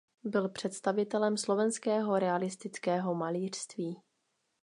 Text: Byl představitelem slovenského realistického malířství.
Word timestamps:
Byl 0.23 0.49
představitelem 0.49 1.37
slovenského 1.37 2.19
realistického 2.19 3.15
malířství. 3.15 4.01